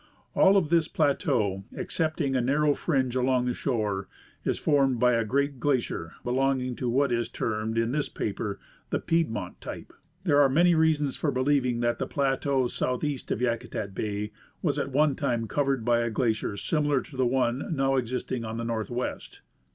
All 0.33 0.57
of 0.57 0.69
this 0.69 0.87
plateau, 0.87 1.63
excepting 1.77 2.35
a 2.35 2.41
narrow 2.41 2.73
fringe 2.73 3.15
along 3.15 3.45
the 3.45 3.53
shore, 3.53 4.07
is 4.43 4.57
formed 4.57 4.99
by 4.99 5.13
a 5.13 5.23
great 5.23 5.59
glacier, 5.59 6.13
belonging 6.23 6.75
to 6.77 6.89
what 6.89 7.11
is 7.11 7.29
termed 7.29 7.77
in 7.77 7.91
this 7.91 8.09
paper 8.09 8.59
the 8.89 8.97
Piedmont 8.97 9.59
ty]3e. 9.61 9.91
There 10.23 10.41
are 10.41 10.49
many 10.49 10.73
reasons 10.73 11.17
for 11.17 11.29
believing 11.29 11.81
that 11.81 11.99
the 11.99 12.07
plateau 12.07 12.65
southeast 12.67 13.29
of 13.29 13.41
Yakutat 13.41 13.93
bay 13.93 14.31
was 14.63 14.79
at 14.79 14.89
one 14.89 15.15
time 15.15 15.47
covered 15.47 15.85
by 15.85 15.99
a 15.99 16.09
glacier 16.09 16.57
similar 16.57 17.01
to 17.03 17.15
the 17.15 17.27
one 17.27 17.67
now 17.75 17.95
ex 17.95 18.09
isting 18.11 18.43
on 18.43 18.57
the 18.57 18.65
northwest. 18.65 19.41